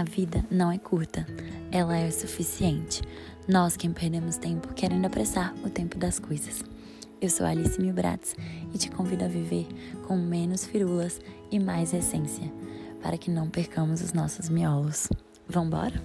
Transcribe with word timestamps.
A 0.00 0.02
vida 0.02 0.42
não 0.50 0.72
é 0.72 0.78
curta, 0.78 1.26
ela 1.70 1.94
é 1.94 2.08
o 2.08 2.10
suficiente. 2.10 3.02
Nós 3.46 3.76
quem 3.76 3.92
perdemos 3.92 4.38
tempo 4.38 4.72
querendo 4.72 5.04
apressar 5.04 5.54
o 5.62 5.68
tempo 5.68 5.98
das 5.98 6.18
coisas. 6.18 6.64
Eu 7.20 7.28
sou 7.28 7.44
Alice 7.44 7.78
Milbratz 7.78 8.34
e 8.72 8.78
te 8.78 8.90
convido 8.90 9.26
a 9.26 9.28
viver 9.28 9.68
com 10.06 10.16
menos 10.16 10.64
firulas 10.64 11.20
e 11.50 11.58
mais 11.58 11.92
essência, 11.92 12.50
para 13.02 13.18
que 13.18 13.30
não 13.30 13.50
percamos 13.50 14.00
os 14.00 14.14
nossos 14.14 14.48
miolos. 14.48 15.06
Vambora? 15.46 16.02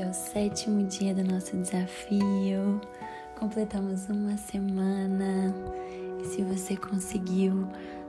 Hoje 0.00 0.06
é 0.06 0.10
o 0.10 0.14
sétimo 0.14 0.86
dia 0.86 1.14
do 1.14 1.22
nosso 1.22 1.54
desafio. 1.58 2.80
Completamos 3.38 4.08
uma 4.08 4.34
semana. 4.38 5.54
E 6.18 6.24
se 6.24 6.42
você 6.42 6.74
conseguiu 6.74 7.68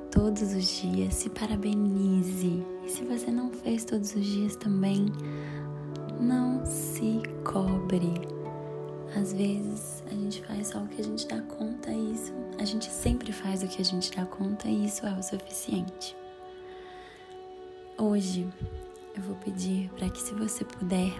todos 0.09 0.53
os 0.53 0.79
dias, 0.79 1.13
se 1.15 1.29
parabenize. 1.29 2.65
E 2.85 2.89
se 2.89 3.03
você 3.03 3.29
não 3.29 3.51
fez 3.51 3.83
todos 3.83 4.15
os 4.15 4.25
dias 4.25 4.55
também, 4.55 5.07
não 6.17 6.65
se 6.65 7.21
cobre. 7.43 8.13
Às 9.13 9.33
vezes 9.33 10.01
a 10.09 10.11
gente 10.11 10.45
faz 10.45 10.67
só 10.67 10.79
o 10.79 10.87
que 10.87 11.01
a 11.01 11.03
gente 11.03 11.27
dá 11.27 11.41
conta 11.41 11.91
e 11.91 12.13
isso, 12.13 12.31
a 12.57 12.63
gente 12.63 12.89
sempre 12.89 13.33
faz 13.33 13.63
o 13.63 13.67
que 13.67 13.81
a 13.81 13.85
gente 13.85 14.15
dá 14.15 14.25
conta 14.25 14.69
e 14.69 14.85
isso 14.85 15.05
é 15.05 15.11
o 15.11 15.21
suficiente. 15.21 16.15
Hoje 17.97 18.48
eu 19.13 19.21
vou 19.23 19.35
pedir 19.35 19.89
para 19.98 20.09
que, 20.09 20.21
se 20.21 20.33
você 20.33 20.63
puder, 20.63 21.11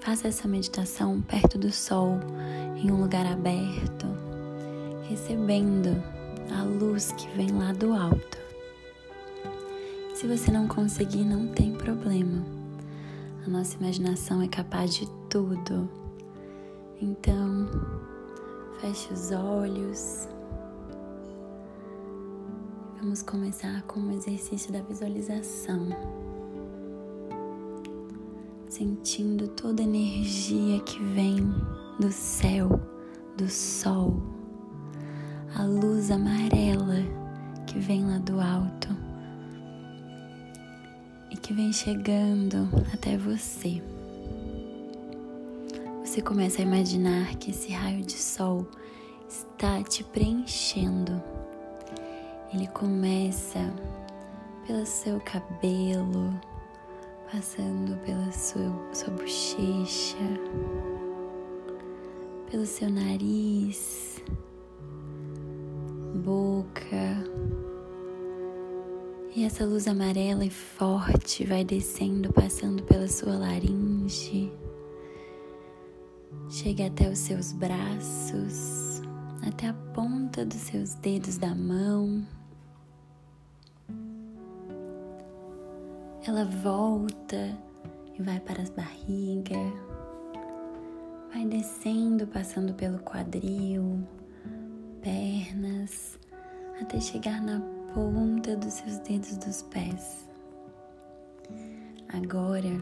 faça 0.00 0.28
essa 0.28 0.48
meditação 0.48 1.20
perto 1.20 1.58
do 1.58 1.70
sol, 1.70 2.18
em 2.76 2.90
um 2.90 3.00
lugar 3.00 3.26
aberto, 3.26 4.06
recebendo 5.08 6.02
a 6.50 6.62
luz 6.62 7.12
que 7.12 7.28
vem 7.36 7.50
lá 7.50 7.72
do 7.72 7.92
alto. 7.92 8.38
Se 10.14 10.26
você 10.26 10.50
não 10.50 10.66
conseguir, 10.66 11.24
não 11.24 11.48
tem 11.48 11.72
problema. 11.74 12.44
A 13.46 13.50
nossa 13.50 13.76
imaginação 13.76 14.42
é 14.42 14.48
capaz 14.48 14.94
de 14.94 15.08
tudo. 15.28 15.88
Então, 17.00 17.68
feche 18.80 19.12
os 19.12 19.30
olhos. 19.32 20.28
Vamos 23.00 23.22
começar 23.22 23.82
com 23.82 24.00
o 24.00 24.12
exercício 24.12 24.70
da 24.72 24.82
visualização. 24.82 25.88
Sentindo 28.70 29.48
toda 29.48 29.82
a 29.82 29.84
energia 29.84 30.80
que 30.80 31.02
vem 31.02 31.38
do 31.98 32.10
céu, 32.10 32.68
do 33.36 33.46
sol, 33.50 34.22
a 35.54 35.64
luz 35.64 36.10
amarela 36.10 36.96
que 37.66 37.78
vem 37.78 38.06
lá 38.06 38.18
do 38.18 38.40
alto 38.40 38.88
e 41.30 41.36
que 41.36 41.52
vem 41.52 41.72
chegando 41.72 42.68
até 42.94 43.18
você. 43.18 43.82
Você 46.02 46.22
começa 46.22 46.62
a 46.62 46.64
imaginar 46.64 47.34
que 47.36 47.50
esse 47.50 47.72
raio 47.72 48.02
de 48.02 48.14
sol 48.14 48.66
está 49.28 49.82
te 49.82 50.02
preenchendo 50.02 51.20
ele 52.52 52.66
começa 52.68 53.72
pelo 54.66 54.84
seu 54.84 55.20
cabelo, 55.20 56.32
passando 57.32 57.96
pela 58.04 58.32
sua, 58.32 58.72
sua 58.92 59.10
bochecha, 59.12 60.16
pelo 62.50 62.66
seu 62.66 62.90
nariz, 62.90 64.20
boca. 66.24 67.24
E 69.36 69.44
essa 69.44 69.64
luz 69.64 69.86
amarela 69.86 70.44
e 70.44 70.50
forte 70.50 71.44
vai 71.44 71.64
descendo, 71.64 72.32
passando 72.32 72.82
pela 72.82 73.06
sua 73.06 73.38
laringe, 73.38 74.52
chega 76.48 76.86
até 76.86 77.08
os 77.08 77.18
seus 77.18 77.52
braços, 77.52 79.02
até 79.46 79.68
a 79.68 79.74
ponta 79.94 80.44
dos 80.44 80.58
seus 80.58 80.94
dedos 80.94 81.38
da 81.38 81.54
mão. 81.54 82.26
Ela 86.30 86.44
volta 86.44 87.58
e 88.16 88.22
vai 88.22 88.38
para 88.38 88.62
as 88.62 88.70
barrigas, 88.70 89.72
vai 91.34 91.44
descendo, 91.44 92.24
passando 92.24 92.72
pelo 92.72 93.00
quadril, 93.00 94.06
pernas, 95.02 96.20
até 96.80 97.00
chegar 97.00 97.42
na 97.42 97.60
ponta 97.92 98.56
dos 98.56 98.74
seus 98.74 98.98
dedos 98.98 99.38
dos 99.38 99.62
pés. 99.62 100.30
Agora 102.12 102.78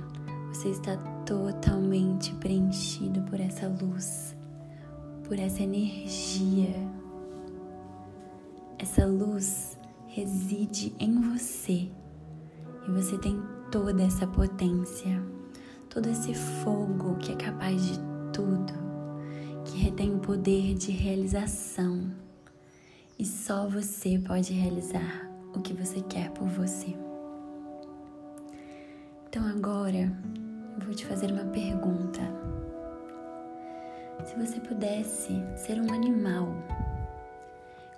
você 0.49 0.69
está 0.69 0.99
totalmente 1.25 2.35
preenchido 2.35 3.23
por 3.23 3.41
essa 3.41 3.67
luz, 3.67 4.37
por 5.25 5.39
essa 5.39 5.63
energia. 5.63 6.75
Essa 8.79 9.07
luz 9.07 9.79
reside 10.07 10.95
em 11.01 11.19
você 11.19 11.91
e 12.89 12.93
você 12.93 13.19
tem 13.19 13.41
toda 13.71 14.03
essa 14.03 14.27
potência, 14.27 15.23
todo 15.91 16.09
esse 16.09 16.35
fogo 16.35 17.17
que 17.17 17.33
é 17.33 17.37
capaz 17.37 17.85
de 17.85 17.99
tudo, 18.33 18.73
que 19.65 19.79
retém 19.79 20.15
o 20.15 20.19
poder 20.19 20.75
de 20.75 20.91
realização. 20.91 22.11
E 23.19 23.27
só 23.27 23.69
você 23.69 24.19
pode 24.19 24.55
realizar 24.55 25.29
o 25.55 25.61
que 25.61 25.75
você 25.75 26.01
quer 26.03 26.31
por 26.31 26.49
você. 26.49 26.97
Então 29.29 29.47
agora 29.47 30.11
eu 30.79 30.87
vou 30.87 30.95
te 30.95 31.05
fazer 31.05 31.31
uma 31.31 31.45
pergunta. 31.45 32.23
Se 34.25 34.35
você 34.37 34.61
pudesse 34.61 35.43
ser 35.57 35.81
um 35.81 35.93
animal, 35.93 36.49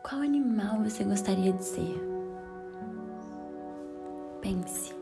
qual 0.03 0.22
animal 0.22 0.83
você 0.83 1.05
gostaria 1.05 1.53
de 1.53 1.65
ser? 1.65 2.20
Pense. 4.50 4.93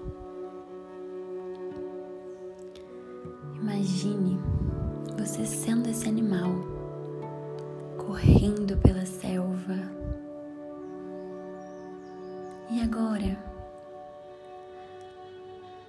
Imagine 3.59 4.39
você 5.17 5.47
sendo 5.47 5.89
esse 5.89 6.07
animal, 6.07 6.51
correndo 7.97 8.77
pela 8.77 9.07
selva. 9.07 9.75
E 12.71 12.83
agora, 12.83 13.43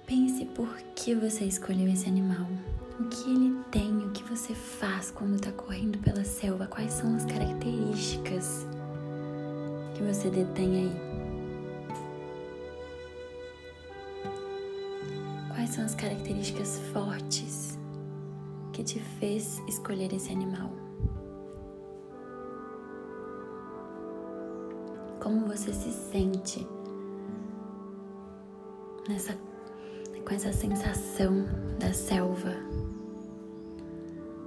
pense 0.06 0.46
por 0.46 0.74
que 0.96 1.14
você 1.14 1.44
escolheu 1.44 1.92
esse 1.92 2.08
animal. 2.08 2.46
O 2.98 3.04
que 3.10 3.30
ele 3.30 3.62
tem, 3.70 4.06
o 4.06 4.10
que 4.10 4.24
você 4.24 4.54
faz 4.54 5.10
quando 5.10 5.34
está 5.34 5.52
correndo 5.52 5.98
pela 5.98 6.24
selva, 6.24 6.66
quais 6.66 6.94
são 6.94 7.14
as 7.14 7.26
características 7.26 8.66
que 9.94 10.02
você 10.02 10.30
detém 10.30 10.76
aí. 10.76 11.19
Quais 15.70 15.76
são 15.76 15.84
as 15.84 15.94
características 15.94 16.80
fortes 16.92 17.78
que 18.72 18.82
te 18.82 18.98
fez 18.98 19.62
escolher 19.68 20.12
esse 20.12 20.32
animal? 20.32 20.68
Como 25.22 25.46
você 25.46 25.72
se 25.72 25.92
sente 25.92 26.66
nessa 29.08 29.38
com 30.26 30.34
essa 30.34 30.52
sensação 30.52 31.44
da 31.78 31.92
selva, 31.92 32.56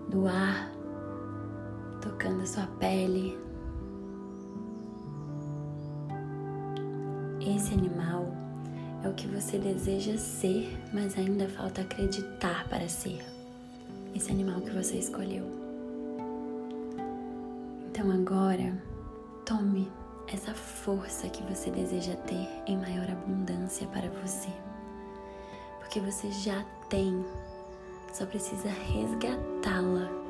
do 0.09 0.27
ar 0.27 0.73
tocando 2.01 2.41
a 2.41 2.45
sua 2.45 2.67
pele? 2.81 3.39
Esse 7.39 7.73
animal 7.73 8.42
é 9.03 9.09
o 9.09 9.13
que 9.13 9.27
você 9.27 9.57
deseja 9.57 10.17
ser, 10.17 10.77
mas 10.93 11.17
ainda 11.17 11.47
falta 11.49 11.81
acreditar 11.81 12.67
para 12.69 12.87
ser 12.87 13.19
esse 14.15 14.31
animal 14.31 14.61
que 14.61 14.69
você 14.69 14.95
escolheu. 14.95 15.43
Então 17.91 18.09
agora, 18.11 18.81
tome 19.45 19.91
essa 20.27 20.53
força 20.53 21.27
que 21.29 21.43
você 21.43 21.69
deseja 21.69 22.15
ter 22.15 22.47
em 22.65 22.77
maior 22.77 23.09
abundância 23.09 23.85
para 23.87 24.09
você. 24.21 24.49
Porque 25.79 25.99
você 25.99 26.31
já 26.31 26.63
tem, 26.89 27.23
só 28.13 28.25
precisa 28.25 28.69
resgatá-la. 28.69 30.22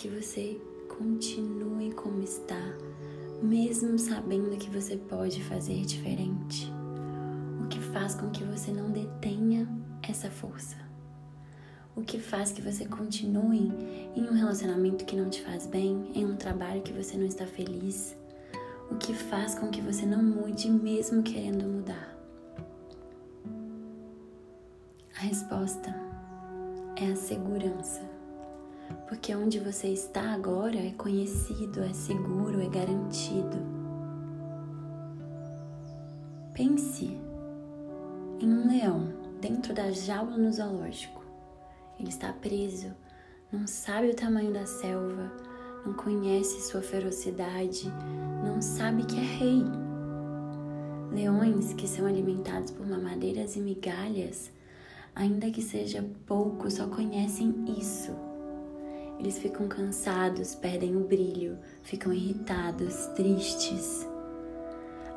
Que 0.00 0.08
você 0.08 0.58
continue 0.88 1.92
como 1.92 2.22
está, 2.22 2.62
mesmo 3.42 3.98
sabendo 3.98 4.56
que 4.56 4.70
você 4.70 4.96
pode 4.96 5.44
fazer 5.44 5.84
diferente? 5.84 6.72
O 7.62 7.68
que 7.68 7.78
faz 7.78 8.14
com 8.14 8.30
que 8.30 8.42
você 8.42 8.72
não 8.72 8.90
detenha 8.90 9.68
essa 10.02 10.30
força? 10.30 10.78
O 11.94 12.00
que 12.00 12.18
faz 12.18 12.50
que 12.50 12.62
você 12.62 12.86
continue 12.86 13.70
em 14.16 14.26
um 14.26 14.32
relacionamento 14.32 15.04
que 15.04 15.14
não 15.14 15.28
te 15.28 15.42
faz 15.42 15.66
bem, 15.66 16.10
em 16.14 16.24
um 16.24 16.34
trabalho 16.34 16.80
que 16.80 16.94
você 16.94 17.18
não 17.18 17.26
está 17.26 17.46
feliz? 17.46 18.16
O 18.90 18.96
que 18.96 19.12
faz 19.12 19.54
com 19.54 19.68
que 19.68 19.82
você 19.82 20.06
não 20.06 20.22
mude 20.22 20.70
mesmo 20.70 21.22
querendo 21.22 21.68
mudar? 21.68 22.16
A 25.14 25.20
resposta 25.20 25.94
é 26.96 27.12
a 27.12 27.16
segurança. 27.16 28.19
Porque 29.08 29.34
onde 29.34 29.58
você 29.58 29.88
está 29.88 30.32
agora 30.32 30.76
é 30.76 30.92
conhecido, 30.92 31.82
é 31.82 31.92
seguro, 31.92 32.60
é 32.60 32.68
garantido. 32.68 33.58
Pense 36.54 37.18
em 38.40 38.52
um 38.52 38.68
leão 38.68 39.12
dentro 39.40 39.74
da 39.74 39.90
jaula 39.90 40.36
no 40.36 40.52
zoológico. 40.52 41.24
Ele 41.98 42.08
está 42.08 42.32
preso, 42.32 42.94
não 43.52 43.66
sabe 43.66 44.10
o 44.10 44.14
tamanho 44.14 44.52
da 44.52 44.64
selva, 44.66 45.30
não 45.84 45.92
conhece 45.94 46.60
sua 46.62 46.82
ferocidade, 46.82 47.92
não 48.44 48.60
sabe 48.62 49.04
que 49.04 49.18
é 49.18 49.22
rei. 49.22 49.64
Leões 51.12 51.72
que 51.74 51.88
são 51.88 52.06
alimentados 52.06 52.70
por 52.70 52.86
mamadeiras 52.86 53.56
e 53.56 53.60
migalhas, 53.60 54.52
ainda 55.14 55.50
que 55.50 55.60
seja 55.60 56.04
pouco, 56.26 56.70
só 56.70 56.86
conhecem 56.86 57.52
isso. 57.78 58.29
Eles 59.20 59.38
ficam 59.38 59.68
cansados, 59.68 60.54
perdem 60.54 60.96
o 60.96 61.00
brilho, 61.00 61.58
ficam 61.82 62.10
irritados, 62.10 63.04
tristes. 63.08 64.08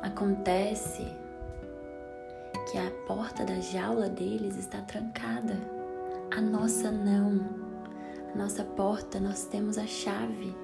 Acontece 0.02 1.06
que 2.70 2.76
a 2.76 2.90
porta 3.06 3.46
da 3.46 3.58
jaula 3.60 4.10
deles 4.10 4.58
está 4.58 4.82
trancada. 4.82 5.58
A 6.36 6.38
nossa 6.38 6.90
não. 6.90 7.48
A 8.34 8.36
nossa 8.36 8.62
porta, 8.62 9.18
nós 9.18 9.46
temos 9.46 9.78
a 9.78 9.86
chave. 9.86 10.54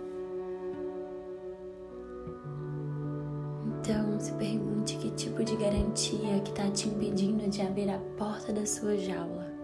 Então, 3.65 4.21
se 4.21 4.33
pergunte 4.33 4.99
que 4.99 5.11
tipo 5.13 5.43
de 5.43 5.57
garantia 5.57 6.41
que 6.41 6.51
está 6.51 6.71
te 6.71 6.89
impedindo 6.89 7.49
de 7.49 7.63
abrir 7.63 7.89
a 7.89 7.99
porta 8.19 8.53
da 8.53 8.67
sua 8.67 8.99
jaula. 8.99 9.60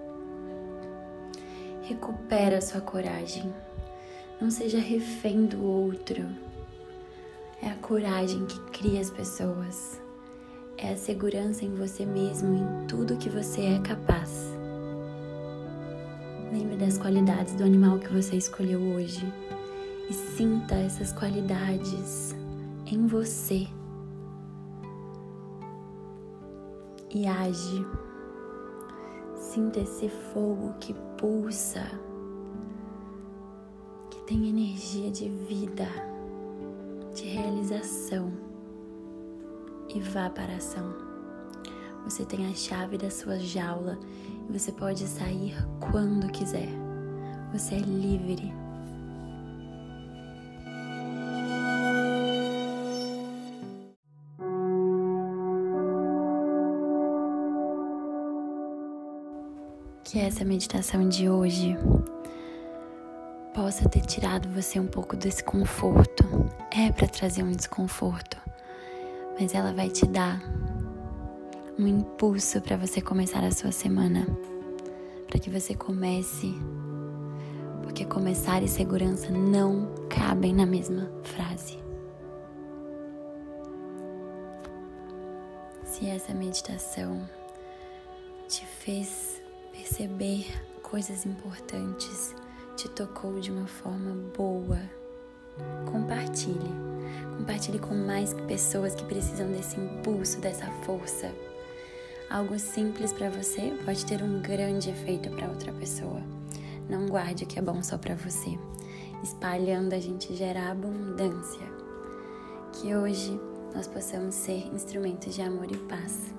Recupera 1.87 2.61
sua 2.61 2.81
coragem. 2.81 3.53
Não 4.41 4.51
seja 4.51 4.79
refém 4.79 5.47
do 5.47 5.65
outro. 5.65 6.27
É 7.63 7.69
a 7.69 7.77
coragem 7.77 8.45
que 8.47 8.61
cria 8.71 9.01
as 9.01 9.11
pessoas 9.11 10.01
é 10.79 10.93
a 10.93 10.97
segurança 10.97 11.65
em 11.65 11.75
você 11.75 12.05
mesmo, 12.05 12.55
em 12.55 12.87
tudo 12.87 13.17
que 13.17 13.31
você 13.31 13.63
é 13.63 13.79
capaz. 13.79 14.53
Lembre 16.53 16.77
das 16.77 16.99
qualidades 16.99 17.55
do 17.55 17.65
animal 17.65 17.99
que 17.99 18.13
você 18.13 18.37
escolheu 18.37 18.81
hoje 18.81 19.27
e 20.09 20.13
sinta 20.13 20.75
essas 20.75 21.13
qualidades 21.13 22.35
em 22.87 23.07
você. 23.07 23.67
E 27.11 27.27
age. 27.27 28.06
Sinta 29.57 29.81
esse 29.81 30.11
fogo 30.11 30.75
que 30.79 30.93
pulsa, 31.17 31.83
que 34.11 34.21
tem 34.27 34.51
energia 34.51 35.11
de 35.11 35.31
vida, 35.31 35.87
de 37.15 37.25
realização 37.25 38.31
e 39.89 39.99
vá 39.99 40.29
para 40.29 40.53
a 40.53 40.57
ação. 40.57 40.95
Você 42.05 42.27
tem 42.27 42.47
a 42.47 42.53
chave 42.53 42.99
da 42.99 43.09
sua 43.09 43.39
jaula 43.39 43.99
e 44.47 44.53
você 44.53 44.71
pode 44.71 45.07
sair 45.09 45.55
quando 45.91 46.31
quiser. 46.31 46.69
Você 47.51 47.77
é 47.77 47.79
livre. 47.79 48.53
Que 60.09 60.19
essa 60.21 60.45
meditação 60.45 61.09
de 61.09 61.29
hoje 61.29 61.77
possa 63.55 63.89
ter 63.89 64.01
tirado 64.01 64.49
você 64.49 64.81
um 64.81 64.87
pouco 64.87 65.17
desse 65.17 65.43
conforto. 65.43 66.25
É 66.71 66.91
para 66.93 67.09
trazer 67.09 67.43
um 67.43 67.53
desconforto 67.53 68.37
mas 69.39 69.55
ela 69.55 69.73
vai 69.73 69.91
te 69.91 70.07
dar 70.07 70.43
um 71.79 71.87
impulso 71.87 72.61
para 72.61 72.77
você 72.77 73.03
começar 73.03 73.45
a 73.45 73.51
sua 73.51 73.71
semana, 73.71 74.27
para 75.27 75.39
que 75.39 75.51
você 75.51 75.75
comece, 75.75 76.55
porque 77.83 78.05
começar 78.07 78.63
e 78.63 78.69
segurança 78.69 79.31
não 79.31 79.95
cabem 80.09 80.55
na 80.55 80.65
mesma 80.65 81.11
frase. 81.23 81.79
Se 85.85 86.09
essa 86.09 86.33
meditação 86.33 87.29
te 88.49 88.65
fez 88.65 89.26
perceber 89.87 90.47
coisas 90.83 91.25
importantes, 91.25 92.35
te 92.77 92.89
tocou 92.89 93.39
de 93.39 93.53
uma 93.53 93.69
forma 93.69 94.17
boa, 94.37 94.81
compartilhe. 95.91 96.75
Compartilhe 97.39 97.79
com 97.79 97.95
mais 97.95 98.35
pessoas 98.49 98.97
que 98.97 99.05
precisam 99.05 99.49
desse 99.53 99.79
impulso, 99.79 100.41
dessa 100.41 100.67
força. 100.83 101.33
Algo 102.29 102.59
simples 102.59 103.13
para 103.13 103.31
você 103.31 103.79
pode 103.85 104.05
ter 104.05 104.23
um 104.25 104.43
grande 104.43 104.91
efeito 104.91 105.31
para 105.31 105.49
outra 105.49 105.73
pessoa. 105.73 106.21
Não 106.89 107.07
guarde 107.07 107.45
o 107.45 107.47
que 107.47 107.59
é 107.59 107.63
bom 107.63 107.81
só 107.81 107.97
para 107.97 108.17
você. 108.17 108.59
Espalhando 109.23 109.93
a 109.93 110.01
gente 110.01 110.35
gera 110.35 110.71
abundância. 110.73 111.67
Que 112.73 112.95
hoje 112.97 113.41
nós 113.73 113.87
possamos 113.87 114.35
ser 114.35 114.67
instrumentos 114.75 115.35
de 115.35 115.43
amor 115.43 115.71
e 115.71 115.77
paz. 115.77 116.35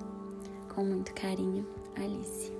Com 0.74 0.84
muito 0.84 1.14
carinho, 1.14 1.66
Alice. 1.96 2.57